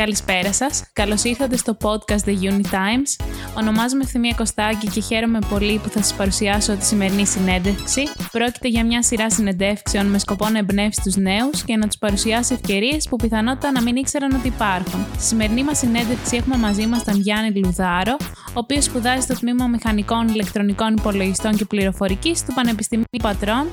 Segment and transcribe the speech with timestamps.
[0.00, 0.82] Καλησπέρα σας.
[0.92, 3.26] Καλώς ήρθατε στο podcast The Uni Times.
[3.56, 8.02] Ονομάζομαι Ευθυμία Κωστάκη και χαίρομαι πολύ που θα σας παρουσιάσω τη σημερινή συνέντευξη.
[8.32, 12.54] Πρόκειται για μια σειρά συνεντεύξεων με σκοπό να εμπνεύσει τους νέους και να τους παρουσιάσει
[12.54, 15.06] ευκαιρίες που πιθανότατα να μην ήξεραν ότι υπάρχουν.
[15.12, 18.16] Στη σημερινή μας συνέντευξη έχουμε μαζί μας τον Γιάννη Λουδάρο,
[18.48, 23.66] ο οποίος σπουδάζει στο τμήμα Μηχανικών Ηλεκτρονικών Υπολογιστών και Πληροφορικής του Πανεπιστημίου Πατρών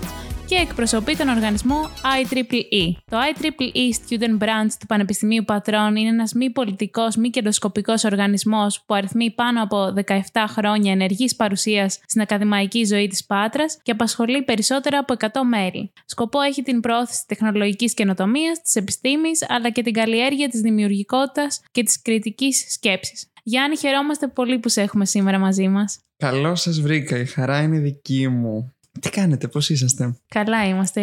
[0.47, 1.89] και εκπροσωπεί τον οργανισμό
[2.21, 2.91] IEEE.
[3.05, 8.93] Το IEEE Student Branch του Πανεπιστημίου Πατρών είναι ένας μη πολιτικός, μη κερδοσκοπικός οργανισμός που
[8.93, 14.97] αριθμεί πάνω από 17 χρόνια ενεργής παρουσίας στην ακαδημαϊκή ζωή της Πάτρας και απασχολεί περισσότερα
[14.99, 15.91] από 100 μέλη.
[16.05, 21.83] Σκοπό έχει την πρόθεση τεχνολογικής καινοτομίας, της επιστήμης, αλλά και την καλλιέργεια της δημιουργικότητας και
[21.83, 23.31] της κριτικής σκέψης.
[23.43, 25.99] Γιάννη, χαιρόμαστε πολύ που σε έχουμε σήμερα μαζί μας.
[26.17, 28.76] Καλώς σας βρήκα, η χαρά είναι δική μου.
[28.99, 31.01] Τι κάνετε, πώς είσαστε; Καλά είμαστε.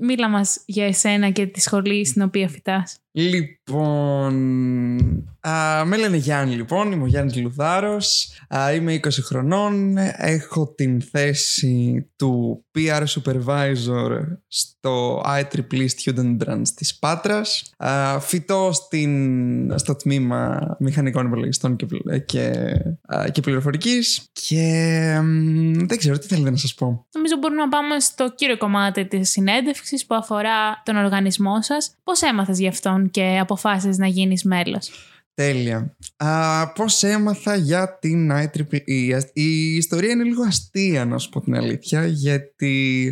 [0.00, 2.98] Μίλα μας για εσένα και τη σχολή στην οποία φυτάς.
[3.12, 4.34] Λοιπόν,
[5.40, 11.00] α, με λένε Γιάννη λοιπόν, είμαι ο Γιάννης Λουδάρος, α, είμαι 20 χρονών, έχω την
[11.00, 20.60] θέση του PR Supervisor στο IEEE Student Branch της Πάτρας, α, φυτώ στην, στο τμήμα
[20.78, 21.86] μηχανικών υπολογιστών και,
[22.26, 22.72] και,
[23.32, 24.62] και πληροφορικής και
[25.74, 27.06] δεν ξέρω τι θέλετε να σας πω.
[27.14, 31.94] Νομίζω μπορούμε να πάμε στο κύριο κομμάτι της συνέντευξης που αφορά τον οργανισμό σας.
[32.04, 34.90] Πώς έμαθες γι' αυτόν; Και αποφάσισες να γίνεις μέλος.
[35.34, 35.96] Τέλεια.
[36.16, 39.20] Α, πώς έμαθα για την IEEE.
[39.32, 43.08] Η ιστορία είναι λίγο αστεία να σου πω την αλήθεια γιατί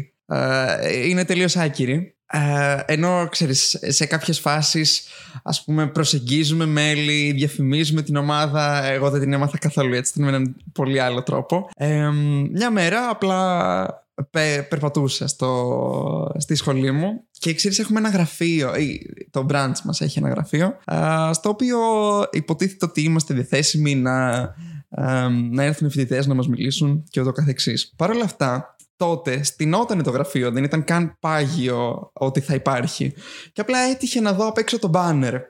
[1.08, 2.16] είναι τελείως άκυρη.
[2.86, 5.06] ενώ ξέρεις σε κάποιες φάσεις
[5.42, 10.56] ας πούμε προσεγγίζουμε μέλη διαφημίζουμε την ομάδα εγώ δεν την έμαθα καθόλου έτσι με έναν
[10.72, 11.68] πολύ άλλο τρόπο
[12.52, 17.26] μια μέρα απλά πε, περπατούσα στο, στη σχολή μου.
[17.30, 18.72] Και ξέρεις έχουμε ένα γραφείο,
[19.30, 20.76] το branch μας έχει ένα γραφείο
[21.32, 21.78] στο οποίο
[22.32, 24.38] υποτίθεται ότι είμαστε διαθέσιμοι να,
[25.50, 27.92] να έρθουν οι φοιτητές να μας μιλήσουν και ούτω καθεξής.
[27.96, 33.12] Παρ' όλα αυτά τότε στηνόταν το γραφείο, δεν ήταν καν πάγιο ότι θα υπάρχει.
[33.52, 35.40] Και απλά έτυχε να δω απ' έξω το banner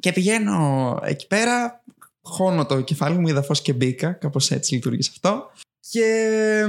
[0.00, 1.82] και πηγαίνω εκεί πέρα
[2.22, 5.50] χώνω το κεφάλι μου, είδα φως και μπήκα, κάπως έτσι λειτουργήσε αυτό.
[5.90, 6.66] Και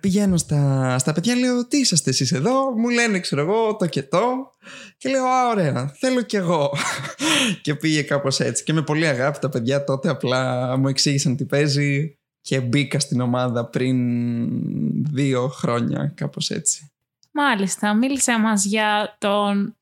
[0.00, 4.02] πηγαίνω στα, στα παιδιά, λέω τι είσαστε εσείς εδώ, μου λένε ξέρω εγώ το και
[4.02, 4.54] το
[4.96, 6.70] και λέω α ωραία θέλω κι εγώ
[7.62, 11.44] και πήγε κάπως έτσι και με πολύ αγάπη τα παιδιά τότε απλά μου εξήγησαν τι
[11.44, 13.96] παίζει και μπήκα στην ομάδα πριν
[15.12, 16.90] δύο χρόνια κάπως έτσι.
[17.32, 19.76] Μάλιστα, μίλησε μας για τον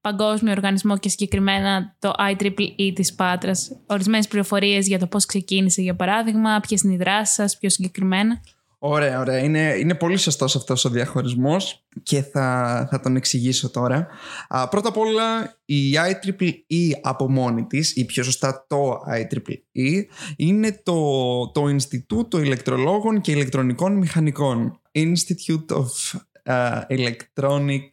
[0.00, 3.70] Παγκόσμιο Οργανισμό και συγκεκριμένα το IEEE της Πάτρας.
[3.86, 8.40] Ορισμένες πληροφορίες για το πώς ξεκίνησε για παράδειγμα, ποιες είναι οι δράσεις σας πιο συγκεκριμένα.
[8.86, 9.38] Ωραία, ωραία.
[9.38, 14.06] Είναι, είναι πολύ σωστός αυτός ο διαχωρισμός και θα, θα τον εξηγήσω τώρα.
[14.48, 20.02] Α, πρώτα απ' όλα η IEEE από μόνη της ή πιο σωστά το IEEE
[20.36, 27.88] είναι το, το Ινστιτούτο Ηλεκτρολόγων και Ηλεκτρονικών Μηχανικών Institute of uh, Electronic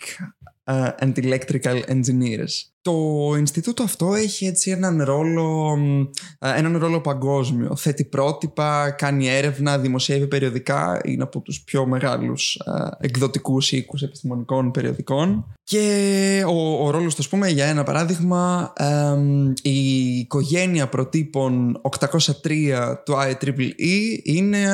[0.65, 2.70] uh, and Electrical Engineers.
[2.83, 5.77] Το Ινστιτούτο αυτό έχει έτσι έναν ρόλο,
[6.39, 7.75] έναν ρόλο παγκόσμιο.
[7.75, 11.01] Θέτει πρότυπα, κάνει έρευνα, δημοσιεύει περιοδικά.
[11.03, 12.59] Είναι από τους πιο μεγάλους
[12.99, 15.45] εκδοτικούς οίκους επιστημονικών περιοδικών.
[15.63, 18.73] Και ο, ο ρόλος του, πούμε, για ένα παράδειγμα,
[19.61, 21.81] η οικογένεια προτύπων
[22.43, 24.65] 803 του IEEE είναι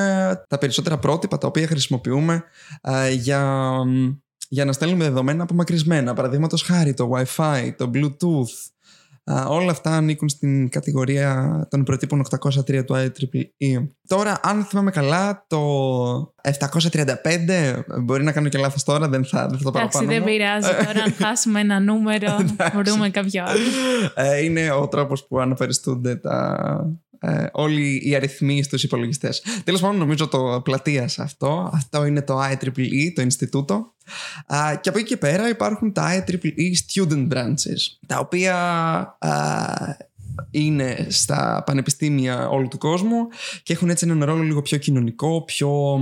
[0.47, 2.43] τα περισσότερα πρότυπα τα οποία χρησιμοποιούμε
[3.19, 3.71] για
[4.47, 6.13] για να στέλνουμε δεδομένα απομακρυσμένα.
[6.13, 9.47] Παραδείγματος χάρη το Wi-Fi, το Bluetooth.
[9.47, 13.87] όλα αυτά ανήκουν στην κατηγορία των προτύπων 803 του IEEE.
[14.07, 19.57] Τώρα, αν θυμάμαι καλά, το 735, μπορεί να κάνω και λάθος τώρα, δεν θα, δεν
[19.57, 20.03] θα το παραπάνω.
[20.03, 22.35] Εντάξει, δεν πειράζει τώρα, αν χάσουμε ένα νούμερο,
[22.73, 23.59] μπορούμε κάποιο άλλο.
[24.15, 29.43] Ε, είναι ο τρόπος που αναφεριστούνται τα, ε, όλοι οι αριθμοί στους υπολογιστές.
[29.63, 31.69] Τέλος πάντων νομίζω το πλατείας αυτό.
[31.73, 33.93] Αυτό είναι το IEEE, το Ινστιτούτο.
[34.81, 38.55] και από εκεί και πέρα υπάρχουν τα IEEE Student Branches, τα οποία
[40.51, 43.27] είναι στα πανεπιστήμια όλου του κόσμου
[43.63, 45.99] και έχουν έτσι έναν ρόλο λίγο πιο κοινωνικό, πιο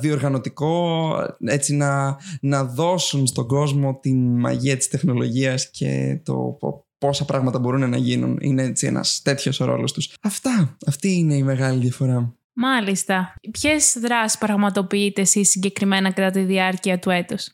[0.00, 1.10] διοργανωτικό
[1.44, 6.56] έτσι να, να δώσουν στον κόσμο την μαγεία της τεχνολογίας και το
[6.98, 8.38] πόσα πράγματα μπορούν να γίνουν.
[8.40, 10.14] Είναι έτσι ένας τέτοιος ο ρόλος τους.
[10.22, 10.76] Αυτά.
[10.86, 12.36] Αυτή είναι η μεγάλη διαφορά.
[12.58, 13.34] Μάλιστα.
[13.50, 17.48] Ποιες δράσεις πραγματοποιείτε εσείς συγκεκριμένα κατά τη διάρκεια του έτους;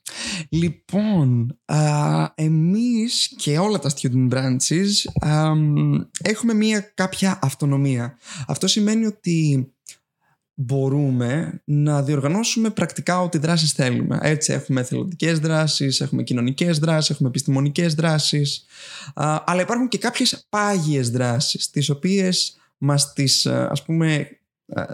[0.49, 1.79] Λοιπόν, α,
[2.35, 4.91] εμείς και όλα τα student branches
[6.23, 8.19] έχουμε μία κάποια αυτονομία.
[8.47, 9.72] Αυτό σημαίνει ότι
[10.55, 14.19] μπορούμε να διοργανώσουμε πρακτικά ό,τι δράσεις θέλουμε.
[14.23, 18.65] Έτσι έχουμε εθελοντικές δράσεις, έχουμε κοινωνικές δράσεις, έχουμε επιστημονικές δράσεις,
[19.45, 24.29] αλλά υπάρχουν και κάποιες πάγιες δράσεις, τις οποίες μας τις ας πούμε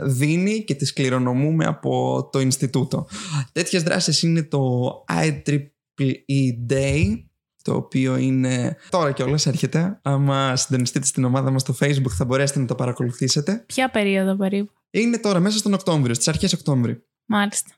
[0.02, 3.06] δίνει και τις κληρονομούμε από το Ινστιτούτο.
[3.52, 7.22] Τέτοιες δράσεις είναι το IEEE Day,
[7.62, 9.99] το οποίο είναι τώρα κιόλας έρχεται.
[10.02, 13.64] Άμα συντονιστείτε στην ομάδα μας στο Facebook θα μπορέσετε να το παρακολουθήσετε.
[13.66, 17.06] Ποια περίοδο περίπου; Είναι τώρα μέσα στον Οκτώβριο, στις αρχές Οκτώβριου.
[17.25, 17.70] Μάλιστα.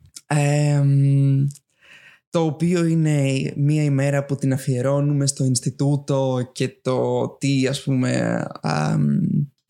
[2.31, 8.45] το οποίο είναι μία ημέρα που την αφιερώνουμε στο Ινστιτούτο και το τι ας πούμε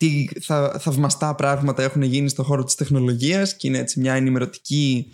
[0.01, 5.11] τι θα, θαυμαστά πράγματα έχουν γίνει στον χώρο της τεχνολογίας και είναι έτσι μια ενημερωτική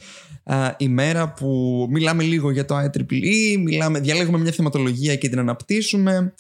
[0.77, 6.33] ημέρα που μιλάμε λίγο για το IEEE, μιλάμε, διαλέγουμε μια θεματολογία και την αναπτύσσουμε.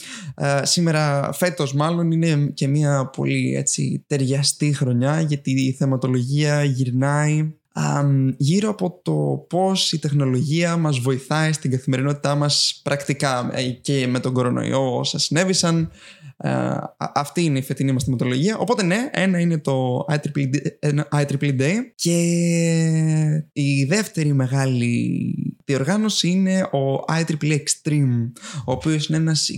[0.61, 7.53] σήμερα, φέτος μάλλον, είναι και μια πολύ έτσι, ταιριαστή χρονιά γιατί η θεματολογία γυρνάει
[8.37, 14.19] γύρω από το πώς η τεχνολογία μας βοηθάει στην καθημερινότητά μας πρακτικά ε, και με
[14.19, 15.91] τον κορονοϊό όσα συνέβησαν
[16.37, 16.49] ε,
[16.97, 18.57] αυτή είναι η φετινή μας θεματολογία.
[18.57, 22.17] Οπότε ναι, ένα είναι το IEEE Day και
[23.53, 25.35] η δεύτερη μεγάλη
[25.65, 28.31] διοργάνωση είναι ο IEEE Extreme,
[28.65, 29.49] ο οποίος είναι ένας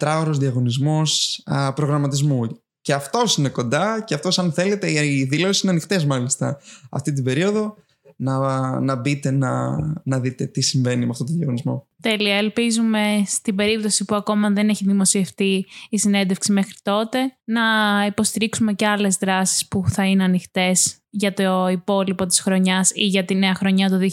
[0.00, 1.42] 24ωρος διαγωνισμός
[1.74, 2.46] προγραμματισμού.
[2.88, 6.58] Και αυτός είναι κοντά και αυτός αν θέλετε οι δηλώσεις είναι ανοιχτές μάλιστα
[6.90, 7.76] αυτή την περίοδο
[8.16, 11.87] να, να μπείτε να, να δείτε τι συμβαίνει με αυτό το διαγωνισμό.
[12.02, 12.36] Τέλεια.
[12.36, 17.62] Ελπίζουμε στην περίπτωση που ακόμα δεν έχει δημοσιευτεί η συνέντευξη μέχρι τότε να
[18.06, 23.24] υποστηρίξουμε και άλλες δράσεις που θα είναι ανοιχτές για το υπόλοιπο της χρονιάς ή για
[23.24, 24.04] τη νέα χρονιά το 2021.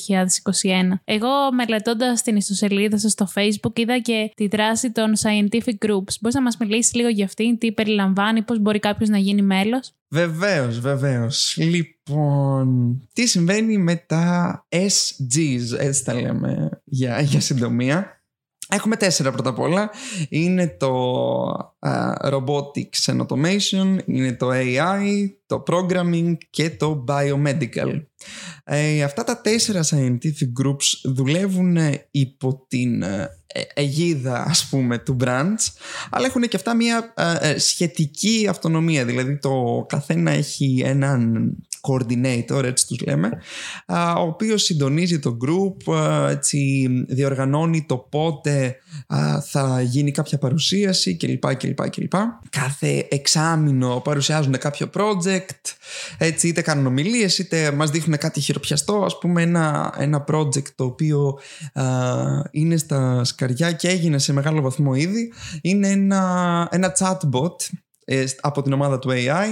[1.03, 6.13] Εγώ μελετώντας την ιστοσελίδα σας στο facebook είδα και τη δράση των scientific groups.
[6.21, 9.93] Μπορείς να μας μιλήσεις λίγο για αυτήν, τι περιλαμβάνει, πώς μπορεί κάποιος να γίνει μέλος;
[10.15, 11.57] Βεβαίως, βεβαίως.
[11.57, 17.39] Λοιπόν, τι συμβαίνει με τα SGs, έτσι τα λέμε για, για
[17.75, 18.19] συντομία.
[18.69, 19.89] Έχουμε τέσσερα πρώτα απ' όλα.
[20.29, 28.03] Είναι το uh, Robotics and Automation, είναι το AI, το Programming και το Biomedical.
[28.63, 31.77] Ε, αυτά τα τέσσερα scientific groups δουλεύουν
[32.11, 33.29] υπό την ε,
[33.73, 35.67] αιγίδα ας πούμε του branch
[36.09, 41.51] αλλά έχουν και αυτά μια ε, σχετική αυτονομία δηλαδή το καθένα έχει έναν
[41.87, 43.29] coordinator, έτσι τους λέμε,
[44.17, 45.95] ο οποίος συντονίζει το group,
[46.29, 48.75] έτσι, διοργανώνει το πότε
[49.49, 51.55] θα γίνει κάποια παρουσίαση κλπ.
[51.55, 52.13] κλπ, κλπ.
[52.49, 55.73] Κάθε εξάμηνο παρουσιάζουν κάποιο project,
[56.17, 60.83] έτσι, είτε κάνουν ομιλίες, είτε μας δείχνουν κάτι χειροπιαστό, ας πούμε ένα, ένα project το
[60.83, 61.39] οποίο
[62.51, 67.55] είναι στα σκαριά και έγινε σε μεγάλο βαθμό ήδη, είναι ένα, ένα chatbot
[68.05, 69.45] ε, από την ομάδα του AI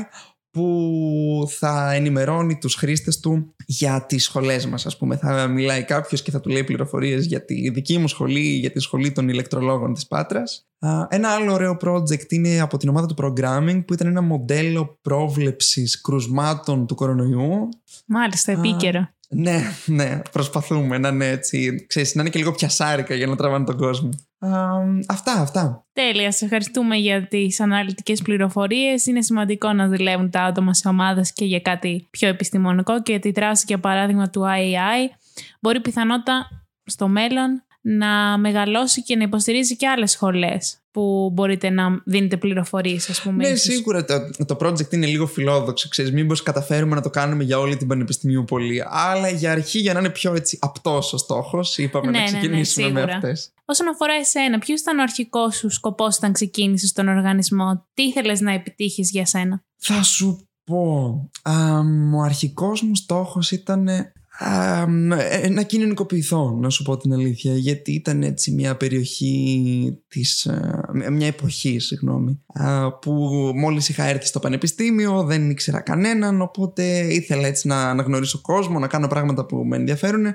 [0.54, 5.18] που θα ενημερώνει τους χρήστες του για τις σχολές μας ας πούμε.
[5.18, 8.80] Θα μιλάει κάποιος και θα του λέει πληροφορίες για τη δική μου σχολή, για τη
[8.80, 10.68] σχολή των ηλεκτρολόγων της Πάτρας.
[11.08, 16.02] Ένα άλλο ωραίο project είναι από την ομάδα του programming που ήταν ένα μοντέλο πρόβλεψης
[16.02, 17.70] κρουσμάτων του κορονοϊού.
[18.06, 19.10] Μάλιστα, επίκαιρο.
[19.36, 23.66] Ναι, ναι, προσπαθούμε να είναι έτσι, ξέρεις, να είναι και λίγο πιασάρικα για να τραβάνε
[23.66, 24.10] τον κόσμο.
[25.08, 25.86] αυτά, αυτά.
[25.94, 29.06] Τέλεια, σε ευχαριστούμε για τις αναλυτικές πληροφορίες.
[29.06, 33.32] Είναι σημαντικό να δουλεύουν τα άτομα σε ομάδες και για κάτι πιο επιστημονικό και τη
[33.32, 35.16] δράση, για παράδειγμα, του IAI
[35.60, 36.48] μπορεί πιθανότατα
[36.86, 43.10] στο μέλλον να μεγαλώσει και να υποστηρίζει και άλλες σχολές που μπορείτε να δίνετε πληροφορίες
[43.10, 43.50] ας πούμε.
[43.50, 47.60] Ναι, σίγουρα το, το project είναι λίγο φιλόδοξο, ξέρεις, μήπως καταφέρουμε να το κάνουμε για
[47.60, 51.78] όλη την πανεπιστημίου πολύ, αλλά για αρχή για να είναι πιο έτσι απτός ο στόχος,
[51.78, 53.54] είπαμε ναι, να ξεκινήσουμε ναι, ναι, με αυτές.
[53.66, 58.40] Όσον αφορά εσένα, ποιος ήταν ο αρχικός σου σκοπός όταν ξεκίνησες στον οργανισμό, τι ήθελες
[58.42, 61.30] να επιτύχεις για σένα; Θα σου πω.
[61.42, 61.80] Α,
[62.16, 64.14] ο αρχικός μου στόχος ήταν ε,
[65.50, 71.28] να κοινωνικοποιηθώ, να σου πω την αλήθεια, γιατί ήταν έτσι μια περιοχή της, ε, μια
[71.28, 72.40] εποχή, συγγνώμη,
[73.02, 73.12] που
[73.56, 78.80] μόλις είχα έρθει στο πανεπιστήμιο, δεν ήξερα κανέναν, οπότε ήθελα έτσι να, να γνωρίσω κόσμο,
[78.80, 80.26] να κάνω πράγματα που με ενδιαφέρουν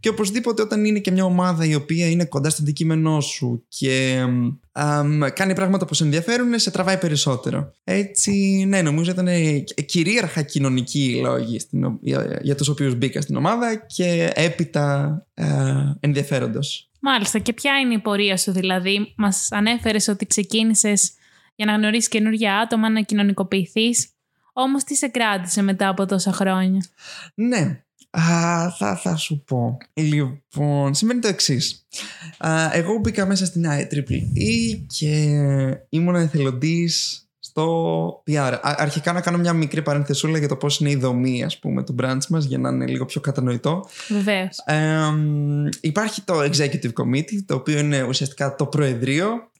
[0.00, 4.24] και οπωσδήποτε όταν είναι και μια ομάδα η οποία είναι κοντά στο αντικείμενό σου και
[5.34, 7.72] κάνει πράγματα που σε ενδιαφέρουν, σε τραβάει περισσότερο.
[7.84, 9.28] Έτσι, ναι, νομίζω ήταν
[9.86, 11.60] κυρίαρχα κοινωνικοί λόγοι
[12.00, 15.44] για, για τους οποίους μπήκα στην ομάδα και έπειτα ε,
[16.00, 16.90] ενδιαφέροντος.
[17.00, 17.38] Μάλιστα.
[17.38, 21.12] Και ποια είναι η πορεία σου δηλαδή; Μας ανέφερες ότι ξεκίνησες
[21.54, 24.08] για να γνωρίσεις καινούργια άτομα, να κοινωνικοποιηθείς.
[24.52, 26.84] Όμως τι σε κράτησε μετά από τόσα χρόνια;
[27.34, 27.82] Ναι,
[28.18, 29.78] Α, θα, θα σου πω.
[29.94, 31.86] Λοιπόν, σημαίνει το εξής.
[32.72, 35.38] Εγώ μπήκα μέσα στην IEEE και
[35.88, 38.58] ήμουν εθελοντής στο PR.
[38.62, 41.94] αρχικά να κάνω μια μικρή παρένθεσούλα για το πώς είναι η δομή ας πούμε του
[42.02, 43.88] branch μας για να είναι λίγο πιο κατανοητό.
[44.08, 44.56] Βεβαίως.
[45.80, 49.50] υπάρχει το Executive Committee το οποίο είναι ουσιαστικά το Προεδρείο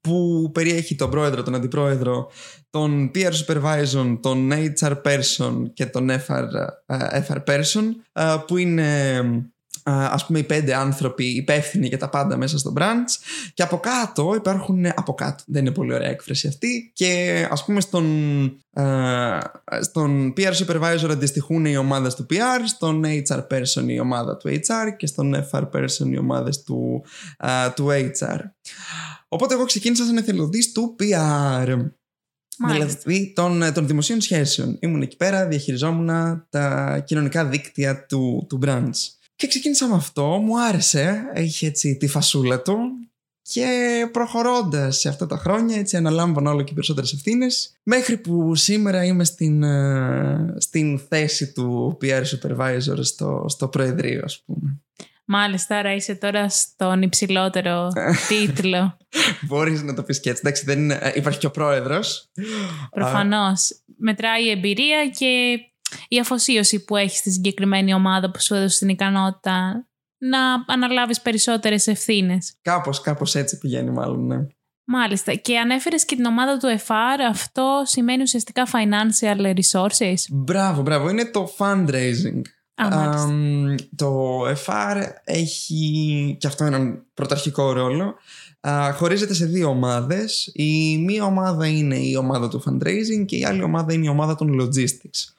[0.00, 2.30] που περιέχει τον πρόεδρο, τον αντιπρόεδρο,
[2.70, 6.44] τον PR supervisor, τον HR person και τον FR,
[7.28, 7.84] FR person
[8.46, 9.22] που είναι
[9.84, 13.22] ας πούμε οι πέντε άνθρωποι υπεύθυνοι για τα πάντα μέσα στο branch
[13.54, 17.80] και από κάτω υπάρχουν από κάτω δεν είναι πολύ ωραία έκφραση αυτή και ας πούμε
[17.80, 18.06] στον,
[19.80, 24.96] στον PR supervisor αντιστοιχούν οι ομάδες του PR στον HR person η ομάδα του HR
[24.96, 27.04] και στον FR person οι ομάδες του,
[27.74, 27.86] του
[28.20, 28.40] HR
[29.28, 31.90] οπότε εγώ ξεκίνησα σαν εθελοντής του PR
[32.66, 34.76] Δηλαδή των, των δημοσίων σχέσεων.
[34.80, 36.08] Ήμουν εκεί πέρα, διαχειριζόμουν
[36.50, 39.21] τα κοινωνικά δίκτυα του, του branch.
[39.42, 42.78] Και ξεκίνησα με αυτό, μου άρεσε, έχει έτσι τη φασούλα του
[43.42, 43.66] και
[44.12, 47.76] προχωρώντας σε αυτά τα χρόνια έτσι αναλάμβανα όλο και περισσότερες ευθύνες.
[47.82, 54.42] μέχρι που σήμερα είμαι στην, ε, στην θέση του PR Supervisor στο, στο Προεδρείο ας
[54.46, 54.80] πούμε.
[55.24, 57.88] Μάλιστα, άρα είσαι τώρα στον υψηλότερο
[58.28, 58.96] τίτλο.
[59.40, 60.42] Μπορείς να το πεις και έτσι.
[60.44, 60.98] Εντάξει, δεν είναι...
[61.02, 62.30] Ε, υπάρχει και ο πρόεδρος.
[62.90, 63.82] Προφανώς.
[63.96, 65.58] Μετράει η εμπειρία και
[66.08, 69.86] η αφοσίωση που έχεις στη συγκεκριμένη ομάδα που σου έδωσε την ικανότητα
[70.18, 72.54] να αναλάβεις περισσότερες ευθύνες.
[72.62, 74.46] Κάπως, κάπως έτσι πηγαίνει μάλλον, ναι.
[74.84, 75.34] Μάλιστα.
[75.34, 77.20] Και ανέφερες και την ομάδα του FR.
[77.30, 80.14] Αυτό σημαίνει ουσιαστικά financial resources.
[80.30, 81.08] Μπράβο, μπράβο.
[81.08, 82.40] Είναι το fundraising.
[82.74, 83.26] Α,
[83.96, 88.14] το FR έχει και αυτό έναν πρωταρχικό ρόλο.
[88.94, 90.50] χωρίζεται σε δύο ομάδες.
[90.54, 94.34] Η μία ομάδα είναι η ομάδα του fundraising και η άλλη ομάδα είναι η ομάδα
[94.34, 95.34] των logistics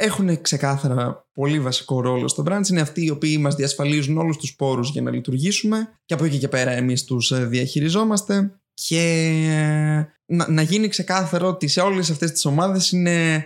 [0.00, 2.68] έχουν ξεκάθαρα πολύ βασικό ρόλο στο branch.
[2.70, 6.38] Είναι αυτοί οι οποίοι μας διασφαλίζουν όλους τους πόρους για να λειτουργήσουμε και από εκεί
[6.38, 9.00] και πέρα εμείς τους ε, διαχειριζόμαστε και
[9.48, 13.44] ε, να, να γίνει ξεκάθαρο ότι σε όλες αυτές τις ομάδες είναι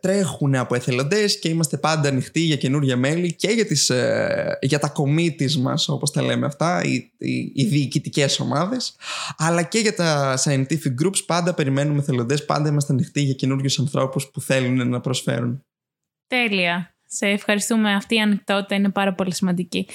[0.00, 4.78] τρέχουν από εθελοντές και είμαστε πάντα ανοιχτοί για καινούργια μέλη και για, τις, ε, για
[4.78, 8.96] τα committees μας όπως τα λέμε αυτά οι, οι, οι διοικητικές ομάδες
[9.36, 14.30] αλλά και για τα scientific groups πάντα περιμένουμε εθελοντές πάντα είμαστε ανοιχτοί για καινούριου ανθρώπους
[14.30, 15.60] που θέλουν να προσφέρουν
[16.26, 16.94] Τέλεια.
[17.06, 17.94] Σε ευχαριστούμε.
[17.94, 19.86] Αυτή η ανοιχτότητα είναι πάρα πολύ σημαντική.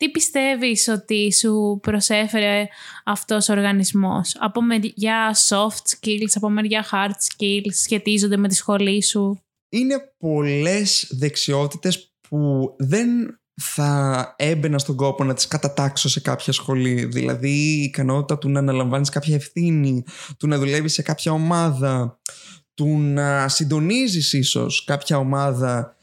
[0.00, 2.66] Τι πιστεύεις ότι σου προσέφερε
[3.04, 9.02] αυτός ο οργανισμός; Από μεριά soft skills, από μεριά hard skills σχετίζονται με τη σχολή
[9.02, 13.08] σου; Είναι πολλές δεξιότητες που δεν
[13.62, 17.04] θα έμπαινα στον κόπο να τις κατατάξω σε κάποια σχολή.
[17.04, 20.04] Δηλαδή η ικανότητα του να αναλαμβάνεις κάποια ευθύνη,
[20.38, 22.20] του να δουλεύεις σε κάποια ομάδα,
[22.74, 25.96] του να συντονίζεις ίσως κάποια ομάδα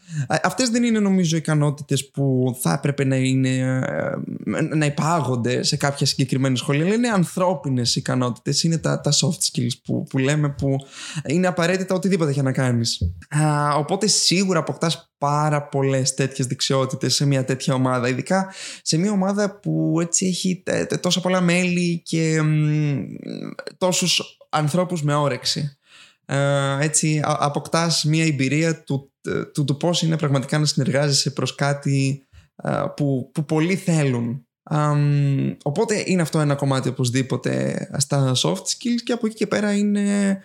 [0.43, 3.57] Αυτές δεν είναι νομίζω ικανότητες που θα έπρεπε να, είναι,
[4.45, 8.63] ε, να υπάγονται σε κάποια συγκεκριμένη σχολή, αλλά είναι ανθρώπινες ικανότητες.
[8.63, 10.75] Είναι τα, τα soft skills που, που λέμε που
[11.25, 13.13] είναι απαραίτητα οτιδήποτε για να κάνεις.
[13.77, 18.07] Οπότε σίγουρα αποκτάς πάρα πολλές τέτοιες δεξιότητες σε μια τέτοια ομάδα.
[18.07, 20.63] Ειδικά σε μια ομάδα που έτσι έχει
[20.99, 22.41] τόσα πολλά μέλη και
[23.77, 25.77] τόσους ανθρώπους με όρεξη.
[26.79, 29.11] Έτσι αποκτάς μια εμπειρία του
[29.53, 32.27] του, του πώς είναι πραγματικά να συνεργάζεσαι προς κάτι
[32.95, 34.46] που, που πολλοί θέλουν.
[35.63, 40.39] Οπότε είναι αυτό ένα κομμάτι οπωσδήποτε στα soft skills και από εκεί και πέρα είναι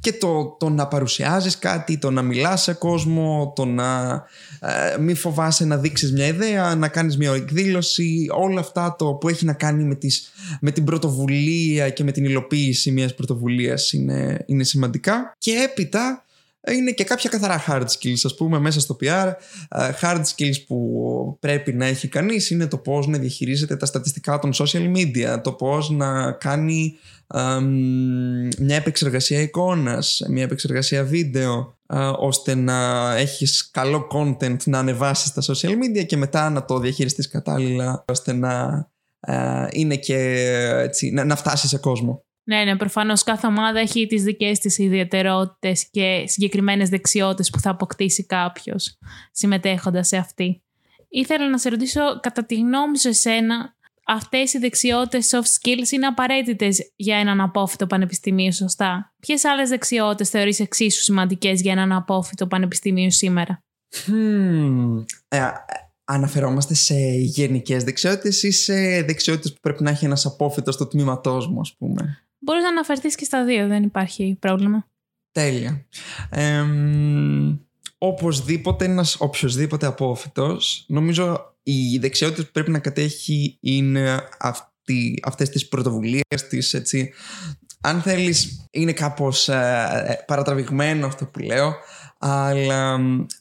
[0.00, 4.22] και το, το να παρουσιάζεις κάτι, το να μιλάς σε κόσμο, το να
[4.60, 9.28] uh, μη φοβάσαι να δείξεις μια ιδέα, να κάνεις μια εκδήλωση, όλα αυτά το που
[9.28, 14.44] έχει να κάνει με, τις, με την πρωτοβουλία και με την υλοποίηση μιας πρωτοβουλίας είναι,
[14.46, 15.32] είναι σημαντικά.
[15.38, 16.24] Και έπειτα
[16.72, 19.32] είναι και κάποια καθαρά hard skills ας πούμε μέσα στο PR
[20.00, 24.52] hard skills που πρέπει να έχει κανείς είναι το πώς να διαχειρίζεται τα στατιστικά των
[24.54, 26.96] social media το πώς να κάνει
[28.58, 31.78] μια επεξεργασία εικόνας μια επεξεργασία βίντεο
[32.18, 37.28] ώστε να έχεις καλό content να ανεβάσεις στα social media και μετά να το διαχειριστείς
[37.28, 38.86] κατάλληλα ώστε να
[39.70, 40.16] είναι και
[40.78, 42.23] έτσι, να, να φτάσεις σε κόσμο.
[42.44, 47.70] Ναι, ναι, προφανώς κάθε ομάδα έχει τις δικές της ιδιαιτερότητες και συγκεκριμένες δεξιότητες που θα
[47.70, 48.98] αποκτήσει κάποιος
[49.32, 50.62] συμμετέχοντας σε αυτή.
[51.08, 56.06] Ήθελα να σε ρωτήσω, κατά τη γνώμη σου εσένα, αυτές οι δεξιότητες soft skills είναι
[56.06, 62.46] απαραίτητες για έναν απόφυτο πανεπιστημίο, σωστά; Ποιες άλλες δεξιότητες θεωρείς εξίσου σημαντικές για έναν απόφυτο
[62.46, 63.62] πανεπιστημίο σήμερα;
[64.06, 65.04] Hmm.
[65.28, 65.40] Ε,
[66.04, 71.48] αναφερόμαστε σε γενικές δεξιότητες ή σε δεξιότητες που πρέπει να έχει ένας απόφυτος στο τμήματός
[71.48, 74.88] μου, ας πούμε; Μπορείς να αναφερθείς και στα δύο, δεν υπάρχει πρόβλημα.
[75.32, 75.86] Τέλεια.
[76.30, 76.64] Ε,
[77.98, 85.68] οπωσδήποτε ένας οποιοδήποτε απόφυτος, νομίζω οι δεξιότητες που πρέπει να κατέχει είναι αυτή, αυτές τις
[85.68, 87.12] πρωτοβουλίες, τις, έτσι,
[87.80, 91.74] αν θέλεις είναι κάπως ε, παρατραβηγμένο αυτό που λέω
[92.18, 93.00] αλλά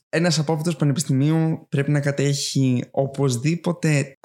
[0.10, 4.18] ένας απόφυτος πανεπιστημίου πρέπει να κατέχει οπωσδήποτε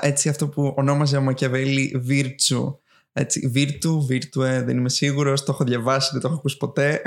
[0.00, 2.74] έτσι αυτό που ονόμαζε ο Μακιαβέλη virtue
[3.16, 7.02] έτσι, virtue, virtue, δεν είμαι σίγουρος, το έχω διαβάσει, δεν το έχω ακούσει ποτέ.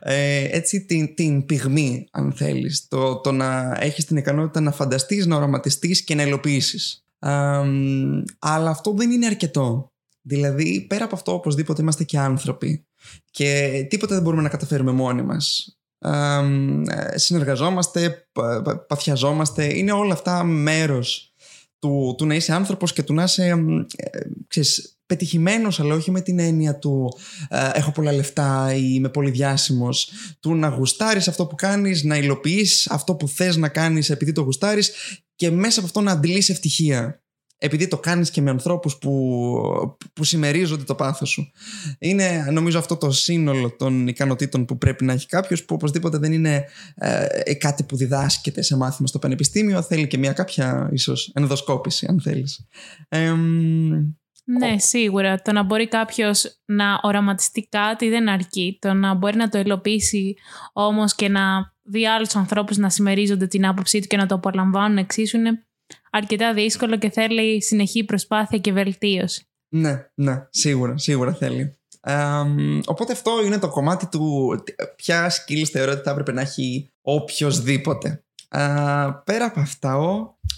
[0.00, 2.88] Ε, έτσι την, την πυγμή, αν θέλεις.
[2.88, 7.04] Το, το να έχεις την ικανότητα να φανταστείς, να οραματιστείς και να υλοποιήσεις.
[8.38, 9.92] αλλά αυτό δεν είναι αρκετό.
[10.22, 12.86] Δηλαδή, πέρα από αυτό, οπωσδήποτε είμαστε και άνθρωποι.
[13.30, 15.78] Και τίποτα δεν μπορούμε να καταφέρουμε μόνοι μας.
[17.14, 18.28] συνεργαζόμαστε,
[18.86, 19.76] παθιαζόμαστε.
[19.78, 21.34] Είναι όλα αυτά μέρος
[21.78, 23.44] του, του να είσαι άνθρωπος και του να είσαι
[23.96, 29.08] ε, ξέρεις, πετυχημένος αλλά όχι με την έννοια του ε, έχω πολλά λεφτά ή είμαι
[29.08, 30.10] πολύ διάσημος
[30.40, 34.40] του να γουστάρεις αυτό που κάνεις να υλοποιείς αυτό που θες να κάνεις επειδή το
[34.40, 34.92] γουστάρεις
[35.34, 37.22] και μέσα από αυτό να αντιλείς ευτυχία
[37.58, 41.50] επειδή το κάνεις και με ανθρώπους που, που συμμερίζονται το πάθος σου.
[41.98, 46.32] Είναι νομίζω αυτό το σύνολο των ικανοτήτων που πρέπει να έχει κάποιος που οπωσδήποτε δεν
[46.32, 52.06] είναι ε, κάτι που διδάσκεται σε μάθημα στο πανεπιστήμιο θέλει και μια κάποια ίσως ενδοσκόπηση
[52.08, 52.66] αν θέλεις.
[54.50, 55.42] Ναι, σίγουρα.
[55.42, 58.78] Το να μπορεί κάποιος να οραματιστεί κάτι δεν αρκεί.
[58.80, 60.36] Το να μπορεί να το υλοποιήσει
[60.72, 64.98] όμως και να δει άλλους ανθρώπους να συμμερίζονται την άποψή του και να το απολαμβάνουν
[64.98, 65.66] εξίσου είναι
[66.10, 69.48] αρκετά δύσκολο και θέλει συνεχή προσπάθεια και βελτίωση.
[69.74, 71.78] Ναι, ναι, σίγουρα, σίγουρα θέλει.
[72.86, 74.54] οπότε αυτό είναι το κομμάτι του
[74.96, 78.22] ποια skills θεωρώ ότι θα έπρεπε να έχει οποιοδήποτε.
[79.24, 79.96] Πέρα από αυτά,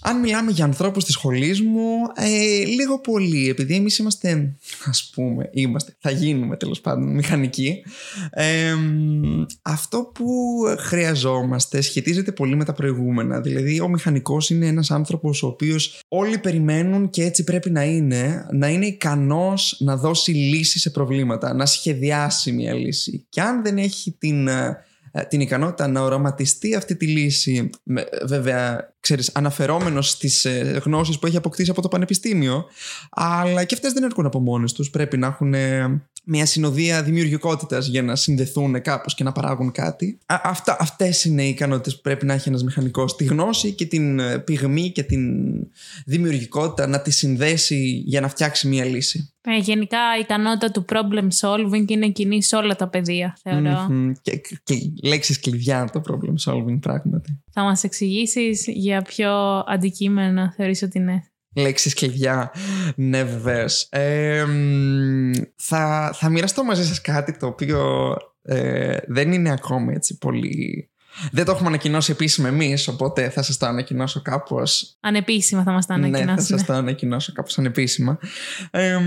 [0.03, 5.51] αν μιλάμε για ανθρώπους της σχολής μου, ε, λίγο πολύ, επειδή εμείς είμαστε, ας πούμε,
[5.53, 7.83] είμαστε, θα γίνουμε τέλος πάντων μηχανικοί,
[8.31, 8.75] ε,
[9.63, 10.27] αυτό που
[10.79, 13.41] χρειαζόμαστε σχετίζεται πολύ με τα προηγούμενα.
[13.41, 18.47] Δηλαδή, ο μηχανικός είναι ένας άνθρωπος ο οποίος όλοι περιμένουν και έτσι πρέπει να είναι,
[18.53, 23.27] να είναι ικανός να δώσει λύση σε προβλήματα, να σχεδιάσει μια λύση.
[23.29, 24.85] Και αν δεν έχει την ε,
[25.29, 27.71] την ικανότητα να οραματιστεί αυτή τη λύση,
[28.27, 32.65] βέβαια, ξέρεις, αναφερόμενος στις ε, γνώσεις που έχει αποκτήσει από το πανεπιστήμιο,
[33.11, 34.91] αλλά και αυτές δεν έρχονται από μόνες τους.
[34.91, 35.55] Πρέπει να έχουν
[36.25, 40.19] μια συνοδεία δημιουργικότητας για να συνδεθούν κάπως και να παράγουν κάτι.
[40.27, 43.17] Α, αυτά, αυτές είναι οι ικανότητες που πρέπει να έχει ένας μηχανικός.
[43.17, 45.51] Τη γνώση και την ε, πυγμή και την
[46.07, 49.33] δημιουργικότητα να τη συνδέσει για να φτιάξει μια λύση.
[49.43, 53.89] Ε, γενικά η ικανότητα του problem solving είναι κοινή σε όλα τα πεδία, θεωρώ.
[53.91, 54.13] Mm-hmm.
[54.23, 57.43] Και, και λέξεις κλειδιά το problem solving πράγματι.
[57.53, 62.53] Θα μας εξηγήσεις για ποιο αντικείμενο θεωρείς ότι είναι λέξεις κλειδιά.
[62.97, 63.87] Ναι, βεβαίως.
[63.91, 64.45] Ε,
[65.57, 70.85] θα, θα μοιραστώ μαζί σας κάτι το οποίο ε, δεν είναι ακόμη έτσι πολύ...
[71.33, 74.97] Δεν το έχουμε ανακοινώσει επίσημα εμείς, οπότε θα σας το ανακοινώσω κάπως.
[75.01, 76.33] Ανεπίσημα θα μας το ανακοινώσουμε.
[76.33, 78.19] Ναι, θα σας το ανακοινώσω κάπως ανεπίσημα.
[78.71, 78.99] Ε,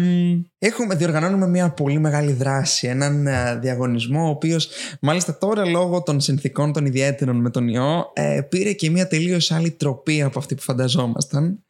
[0.58, 2.88] έχουμε, διοργανώνουμε μια πολύ μεγάλη δράση.
[2.88, 4.70] Έναν ε, διαγωνισμό, ο οποίος
[5.02, 9.52] μάλιστα τώρα λόγω των συνθήκων των ιδιαίτερων με τον ιό, ε, πήρε και μια τελείως
[9.52, 11.63] άλλη τροπή από αυτή που φανταζόμασταν.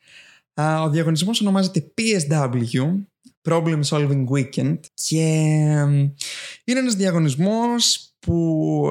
[0.56, 3.04] Ο διαγωνισμός ονομάζεται PSW,
[3.50, 5.26] Problem Solving Weekend και
[6.64, 8.86] είναι ένας διαγωνισμός που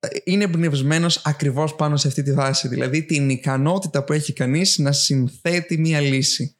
[0.00, 4.78] ε, είναι εμπνευσμένος ακριβώς πάνω σε αυτή τη βάση, δηλαδή την ικανότητα που έχει κανείς
[4.78, 6.56] να συνθέτει μία λύση.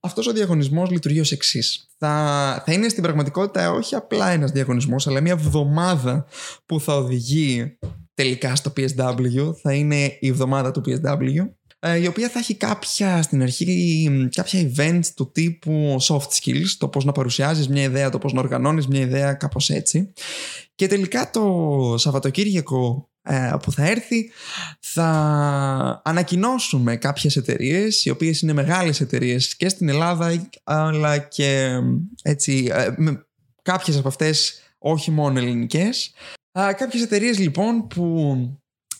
[0.00, 1.88] αυτός ο διαγωνισμός λειτουργεί ως εξής.
[1.98, 6.26] Θα, θα είναι στην πραγματικότητα όχι απλά ένας διαγωνισμός, αλλά μια βδομάδα
[6.66, 7.78] που θα οδηγεί
[8.14, 9.54] τελικά στο PSW.
[9.62, 11.48] Θα είναι η βδομάδα του PSW.
[11.86, 16.88] Ε, η οποία θα έχει κάποια στην αρχή κάποια events του τύπου soft skills, το
[16.88, 20.12] πώς να παρουσιάζεις μια ιδέα, το πώς να οργανώνεις μια ιδέα, κάπως έτσι.
[20.74, 24.30] Και τελικά το Σαββατοκύριακο ε, που θα έρθει
[24.80, 25.08] θα
[26.04, 31.80] ανακοινώσουμε κάποιες εταιρείες οι οποίες είναι μεγάλες εταιρείες και στην Ελλάδα αλλά και
[32.22, 33.26] έτσι ε, με
[33.62, 36.12] κάποιες από αυτές όχι μόνο ελληνικές.
[36.52, 38.36] Κάποιες εταιρείες λοιπόν που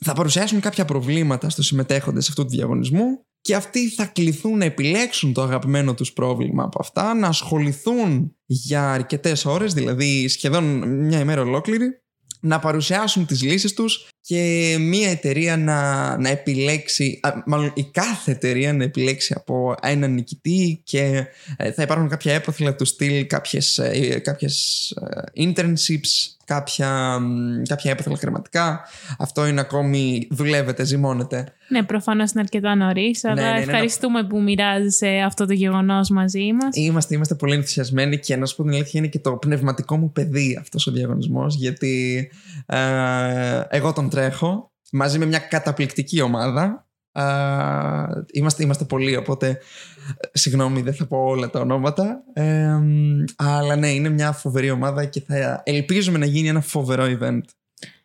[0.05, 5.33] θα παρουσιάσουν κάποια προβλήματα στους συμμετέχοντες αυτού του διαγωνισμού και αυτοί θα κληθούν να επιλέξουν
[5.33, 10.65] το αγαπημένο τους πρόβλημα από αυτά, να ασχοληθούν για αρκετές ώρες, δηλαδή σχεδόν
[11.07, 11.87] μια ημέρα ολόκληρη,
[12.41, 18.73] να παρουσιάσουν τις λύσεις τους και μια εταιρεία να, να επιλέξει, μάλλον η κάθε εταιρεία
[18.73, 24.19] να επιλέξει από έναν νικητή και ε, θα υπάρχουν κάποια έποθυλα του στυλ, κάποιες, ε,
[24.19, 24.91] κάποιες
[25.35, 27.21] ε, internships, κάποια,
[27.69, 28.81] κάποια έποθυλα χρηματικά.
[29.19, 31.53] Αυτό είναι ακόμη, δουλεύεται, ζυμώνεται.
[31.69, 36.11] Ναι, προφανώς είναι αρκετά νωρίς, ναι, αλλά ναι, ναι, ευχαριστούμε που μοιράζεσαι αυτό το γεγονός
[36.11, 36.77] μαζί μας.
[36.77, 40.13] Είμαστε, είμαστε πολύ ενθουσιασμένοι και να σου πω την αλήθεια είναι και το πνευματικό μου
[40.13, 42.29] παιδί αυτός ο διαγωνισμός, γιατί
[42.67, 42.79] ε,
[43.69, 46.85] εγώ τον τρέχω μαζί με μια καταπληκτική ομάδα
[48.33, 52.23] είμαστε, είμαστε πολλοί, οπότε ε, συγγνώμη δεν θα πω όλα τα ονόματα.
[52.33, 52.79] Ε,
[53.37, 57.41] αλλά ναι, είναι μια φοβερή ομάδα και θα ελπίζουμε να γίνει ένα φοβερό event.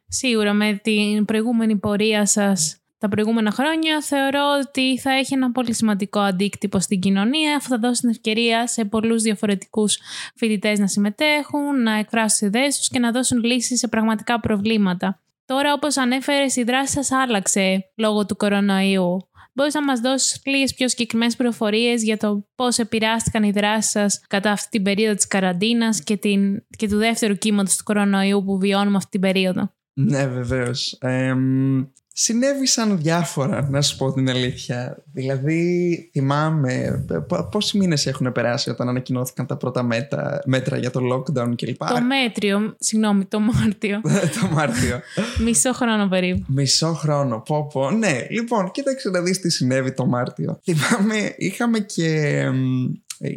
[0.08, 5.74] Σίγουρα με την προηγούμενη πορεία σας τα προηγούμενα χρόνια θεωρώ ότι θα έχει ένα πολύ
[5.74, 7.56] σημαντικό αντίκτυπο στην κοινωνία.
[7.56, 10.00] Αυτό θα δώσει την ευκαιρία σε πολλούς διαφορετικούς
[10.36, 15.20] φοιτητές να συμμετέχουν, να εκφράσουν τις ιδέες τους και να δώσουν λύσεις σε πραγματικά προβλήματα.
[15.54, 19.18] Τώρα όπως ανέφερες η δράση σας άλλαξε λόγω του κορονοϊού.
[19.54, 24.22] Μπορείς να μας δώσεις λίγες πιο συγκεκριμένες πληροφορίες για το πώς επηρεάστηκαν οι δράσεις σας
[24.28, 28.58] κατά αυτή την περίοδο της καραντίνας και, την, και του δεύτερου κύματος του κορονοϊού που
[28.58, 30.98] βιώνουμε αυτή την περίοδο; Ναι, βεβαίως.
[31.00, 31.36] Ε,
[32.22, 35.04] Συνέβησαν διάφορα, να σου πω την αλήθεια.
[35.14, 37.06] Δηλαδή, θυμάμαι
[37.52, 41.78] πόσοι μήνες έχουν περάσει όταν ανακοινώθηκαν τα πρώτα μέτρα, μέτρα για το lockdown κλπ.
[41.78, 44.02] Το μέτριο, συγγνώμη, το Μάρτιο.
[44.42, 45.00] το Μάρτιο.
[45.40, 46.46] Μισό χρόνο περίπου.
[46.48, 47.92] Μισό χρόνο, πω πω.
[47.92, 50.60] Ναι, λοιπόν, κοίταξε να δεις τι συνέβη το Μάρτιο.
[50.64, 52.44] Θυμάμαι, είχαμε και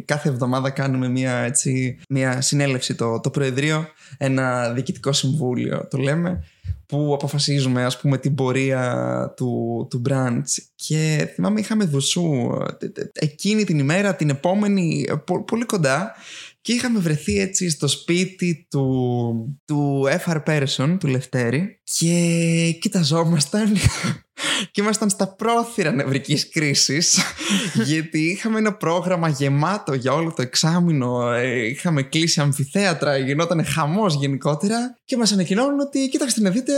[0.05, 6.43] κάθε εβδομάδα κάνουμε μια, έτσι, μια συνέλευση το, το Προεδρείο, ένα διοικητικό συμβούλιο το λέμε
[6.93, 10.57] που αποφασίζουμε ας πούμε την πορεία του, του brunch.
[10.75, 12.23] Και θυμάμαι είχαμε δουσού
[13.13, 15.07] εκείνη την ημέρα την επόμενη
[15.45, 16.15] πολύ κοντά
[16.63, 23.73] και είχαμε βρεθεί έτσι στο σπίτι του, του FR Person, του Λευτέρη και κοιταζόμασταν
[24.71, 27.19] και ήμασταν στα πρόθυρα νευρικής κρίσης
[27.89, 31.31] γιατί είχαμε ένα πρόγραμμα γεμάτο για όλο το εξάμεινο.
[31.31, 36.73] Ε, είχαμε κλείσει αμφιθέατρα γινόταν χαμός γενικότερα και μας ανακοινώνουν ότι κοίταξτε να δείτε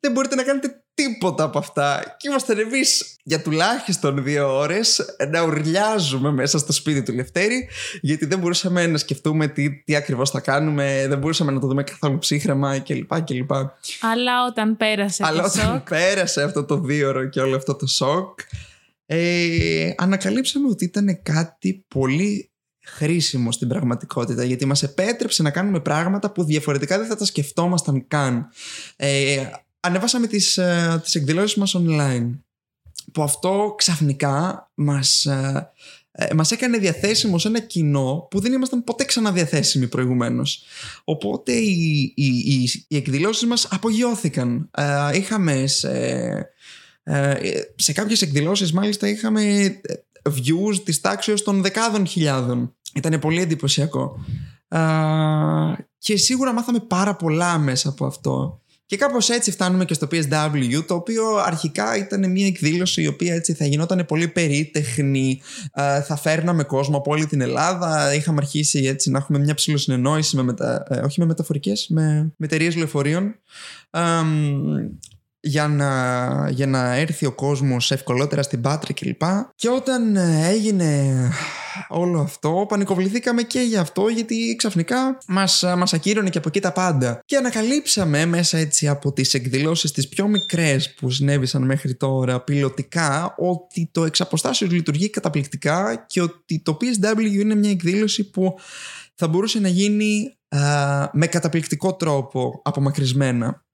[0.00, 2.16] δεν μπορείτε να κάνετε τίποτα από αυτά.
[2.18, 7.68] Και ήμασταν εμείς για τουλάχιστον δύο ώρες να ουρλιάζουμε μέσα στο σπίτι του Λευτέρη,
[8.00, 11.82] γιατί δεν μπορούσαμε να σκεφτούμε τι, τι ακριβώς θα κάνουμε, δεν μπορούσαμε να το δούμε
[11.82, 13.22] καθόλου ψύχρεμα κλπ.
[13.22, 13.50] κλπ.
[14.00, 15.88] Αλλά όταν πέρασε Αλλά το όταν σοκ.
[15.88, 18.40] πέρασε αυτό το δύο ώρο και όλο αυτό το σοκ,
[19.06, 22.50] ε, ανακαλύψαμε ότι ήταν κάτι πολύ
[22.84, 28.06] χρήσιμο στην πραγματικότητα γιατί μας επέτρεψε να κάνουμε πράγματα που διαφορετικά δεν θα τα σκεφτόμασταν
[28.08, 28.48] καν.
[28.96, 29.46] Ε,
[29.80, 32.30] ανεβάσαμε τις, ε, τις εκδηλώσεις μας online
[33.12, 35.72] που αυτό ξαφνικά μας, ε,
[36.12, 40.62] ε, μας έκανε διαθέσιμο σε ένα κοινό που δεν ήμασταν ποτέ ξαναδιαθέσιμοι προηγουμένως.
[41.04, 44.70] Οπότε οι, οι, οι, οι εκδηλώσεις μας απογειώθηκαν.
[44.76, 45.90] Ε, είχαμε σε,
[47.02, 47.34] ε,
[47.76, 49.74] σε κάποιες εκδηλώσεις μάλιστα είχαμε
[50.24, 52.74] views της τάξης των δεκάδων χιλιάδων.
[52.94, 54.24] Ήταν πολύ εντυπωσιακό.
[54.68, 54.78] Ε,
[55.98, 58.60] και σίγουρα μάθαμε πάρα πολλά μέσα από αυτό.
[58.90, 63.34] Και κάπως έτσι φτάνουμε και στο PSW, το οποίο αρχικά ήταν μια εκδήλωση η οποία
[63.34, 65.40] έτσι θα γινόταν πολύ περίτεχνη,
[65.74, 70.36] ε, θα φέρναμε κόσμο από όλη την Ελλάδα, είχαμε αρχίσει έτσι να έχουμε μια ψηλοσυνεννόηση
[70.36, 70.86] με μετα...
[70.88, 73.34] Ε, όχι με μεταφορικές, με, με εταιρείες λεωφορείων
[75.40, 79.22] για να, για να έρθει ο κόσμος ευκολότερα στην Πάτρη κλπ.
[79.54, 81.14] Και όταν ε, έγινε
[81.88, 86.72] όλο αυτό πανικοβληθήκαμε και για αυτό γιατί ξαφνικά μας, μας ακύρωνε και από εκεί τα
[86.72, 87.20] πάντα.
[87.24, 93.34] Και ανακαλύψαμε μέσα έτσι από τις εκδηλώσεις τις πιο μικρές που συνέβησαν μέχρι τώρα πιλωτικά
[93.38, 98.54] ότι το εξαποστάσιο λειτουργεί καταπληκτικά και ότι το PSW είναι μια εκδήλωση που
[99.14, 100.34] θα μπορούσε να γίνει
[101.12, 103.64] με καταπληκτικό τρόπο απομακρυσμένα.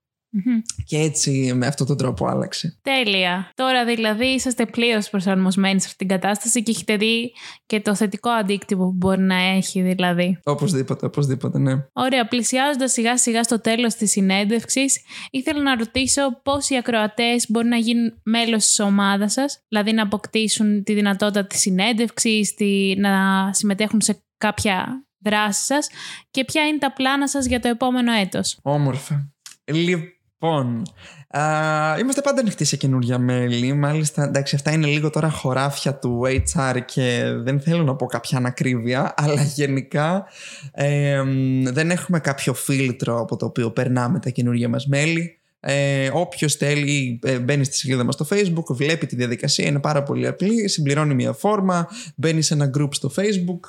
[0.85, 2.79] Και έτσι με αυτόν τον τρόπο άλλαξε.
[2.81, 3.51] Τέλεια.
[3.53, 7.33] Τώρα δηλαδή είσαστε πλήρως προσαρμοσμένοι σε αυτήν την κατάσταση και έχετε δει
[7.65, 10.39] και το θετικό αντίκτυπο που μπορεί να έχει δηλαδή.
[10.43, 11.73] Οπωσδήποτε, οπωσδήποτε, ναι.
[11.93, 12.27] Ωραία.
[12.27, 17.77] Πλησιάζοντας σιγά σιγά στο τέλος της συνέντευξης, ήθελα να ρωτήσω πώς οι ακροατές μπορεί να
[17.77, 22.53] γίνουν μέλος της ομάδας σας, δηλαδή να αποκτήσουν τη δυνατότητα της συνέντευξης,
[22.97, 25.89] να συμμετέχουν σε κάποια δράση σας
[26.31, 28.59] και ποια είναι τα πλάνα σας για το επόμενο έτος.
[28.61, 29.31] Όμορφα.
[29.65, 33.73] Λοιπόν, α, είμαστε πάντα ανοιχτοί σε καινούργια μέλη.
[33.73, 38.37] Μάλιστα, εντάξει, αυτά είναι λίγο τώρα χωράφια του HR και δεν θέλω να πω κάποια
[38.37, 40.25] ανακρίβεια, αλλά γενικά
[40.71, 41.23] ε,
[41.63, 45.31] δεν έχουμε κάποιο φίλτρο από το οποίο περνάμε τα καινούργια μας μέλη.
[45.59, 50.03] Ε, όποιος θέλει ε, μπαίνει στη σελίδα μας στο facebook βλέπει τη διαδικασία είναι πάρα
[50.03, 53.59] πολύ απλή συμπληρώνει μια φόρμα μπαίνει σε ένα group στο facebook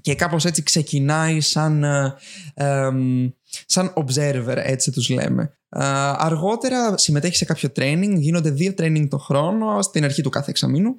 [0.00, 2.14] και κάπως έτσι ξεκινάει σαν, ε,
[2.54, 2.90] ε,
[3.66, 5.54] σαν observer, έτσι τους λέμε.
[5.68, 5.80] Ε,
[6.16, 10.94] αργότερα συμμετέχει σε κάποιο training, γίνονται δύο training το χρόνο στην αρχή του κάθε εξαμήνου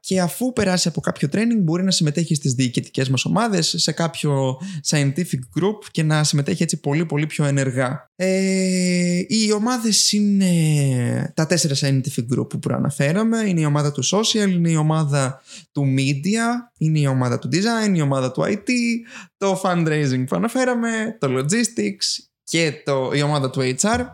[0.00, 4.60] και αφού περάσει από κάποιο training μπορεί να συμμετέχει στις διοικητικές μας ομάδες σε κάποιο
[4.88, 8.10] scientific group και να συμμετέχει έτσι πολύ πολύ πιο ενεργά.
[8.16, 13.38] Ε, οι ομάδες είναι τα τέσσερα scientific group που προαναφέραμε.
[13.38, 17.96] Είναι η ομάδα του social, είναι η ομάδα του media, είναι η ομάδα του design,
[17.96, 18.68] η ομάδα του IT,
[19.36, 24.06] το fundraising που αναφέραμε, το logistics και το, η ομάδα του HR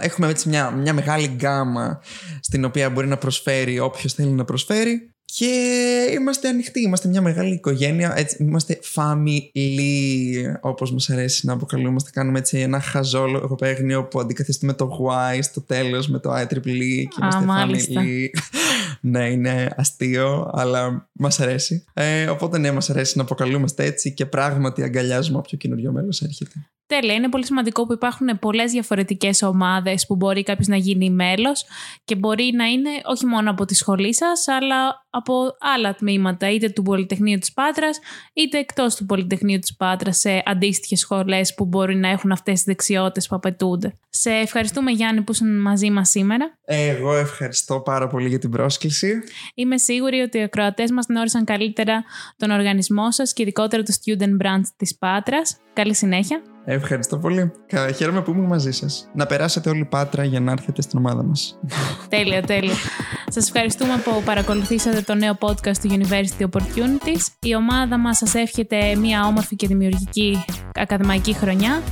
[0.00, 2.00] έχουμε έτσι μια, μια μεγάλη γκάμα
[2.40, 5.10] στην οποία μπορεί να προσφέρει όποιος θέλει να προσφέρει.
[5.24, 5.54] Και
[6.14, 12.10] είμαστε ανοιχτοί, είμαστε μια μεγάλη οικογένεια, έτσι, είμαστε family, όπως μας αρέσει να αποκαλούμαστε.
[12.12, 17.18] Κάνουμε έτσι ένα χαζό λογοπαίγνιο που αντικαθιστούμε το Y στο τέλος με το IEEE και
[17.20, 18.28] είμαστε family.
[19.12, 21.84] ναι, είναι αστείο, αλλά μας αρέσει.
[21.92, 26.70] Ε, οπότε ναι, μας αρέσει να αποκαλούμαστε έτσι και πράγματι αγκαλιάζουμε όποιο καινούριο μέλος έρχεται.
[26.98, 27.14] Τέλεια.
[27.14, 31.64] Είναι πολύ σημαντικό που υπάρχουν πολλές διαφορετικές ομάδες που μπορεί κάποιος να γίνει μέλος
[32.04, 35.34] και μπορεί να είναι όχι μόνο από τη σχολή σας, αλλά από
[35.76, 37.98] άλλα τμήματα, είτε του Πολυτεχνείου της Πάτρας,
[38.32, 42.64] είτε εκτός του Πολυτεχνείου της Πάτρας, σε αντίστοιχες σχολές που μπορεί να έχουν αυτές τις
[42.64, 43.98] δεξιότητες που απαιτούνται.
[44.08, 46.58] Σε ευχαριστούμε, Γιάννη, που ήσουν μαζί μας σήμερα.
[46.64, 49.18] Εγώ ευχαριστώ πάρα πολύ για την πρόσκληση.
[49.54, 52.04] Είμαι σίγουρη ότι οι ακροατές μας γνώρισαν καλύτερα
[52.36, 55.56] τον οργανισμό σας και ειδικότερα το Student Branch της Πάτρας.
[55.72, 56.42] Καλή συνέχεια.
[56.64, 57.52] Ευχαριστώ πολύ.
[57.96, 59.08] Χαίρομαι που ήμουν μαζί σας.
[59.14, 61.58] Να περάσετε όλη πάτρα για να έρθετε στην ομάδα μας.
[62.08, 62.74] τέλεια, τέλεια.
[63.28, 67.20] Σας ευχαριστούμε που παρακολουθήσατε το νέο podcast του University Opportunities.
[67.40, 70.44] Η ομάδα μας σας εύχεται μια όμορφη και δημιουργική
[70.74, 71.82] ακαδημαϊκή χρονιά.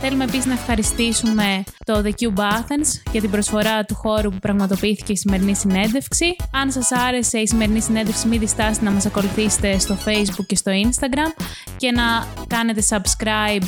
[0.00, 5.12] Θέλουμε επίσης να ευχαριστήσουμε το The Cube Athens για την προσφορά του χώρου που πραγματοποιήθηκε
[5.12, 6.36] η σημερινή συνέντευξη.
[6.52, 10.72] Αν σας άρεσε η σημερινή συνέντευξη, μην διστάσετε να μας ακολουθήσετε στο Facebook και στο
[10.72, 11.42] Instagram
[11.76, 12.02] και να
[12.46, 13.66] κάνετε subscribe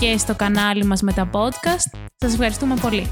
[0.00, 1.98] και στο κανάλι μας με τα podcast.
[2.16, 3.06] Σας ευχαριστούμε πολύ.